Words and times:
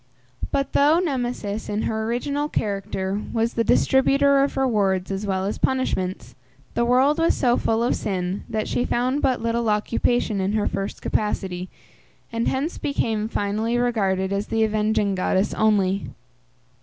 But 0.51 0.73
though 0.73 0.97
Nemesis, 0.97 1.69
in 1.69 1.83
her 1.83 2.05
original 2.05 2.49
character, 2.49 3.21
was 3.31 3.53
the 3.53 3.63
distributor 3.63 4.43
of 4.43 4.57
rewards 4.57 5.11
as 5.11 5.27
well 5.27 5.45
as 5.45 5.59
punishments, 5.59 6.33
the 6.73 6.83
world 6.83 7.19
was 7.19 7.35
so 7.37 7.55
full 7.55 7.83
of 7.83 7.95
sin, 7.95 8.43
that 8.49 8.67
she 8.67 8.83
found 8.83 9.21
but 9.21 9.43
little 9.43 9.69
occupation 9.69 10.41
in 10.41 10.53
her 10.53 10.67
first 10.67 11.03
capacity, 11.03 11.69
and 12.31 12.47
hence 12.47 12.79
became 12.79 13.27
finally 13.27 13.77
regarded 13.77 14.33
as 14.33 14.47
the 14.47 14.63
avenging 14.63 15.13
goddess 15.13 15.53
only. 15.53 16.07